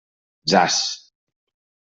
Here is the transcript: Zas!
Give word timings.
Zas! 0.51 0.77